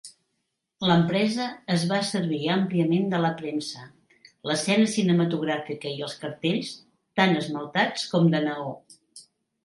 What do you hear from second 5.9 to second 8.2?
i els cartells, tant esmaltats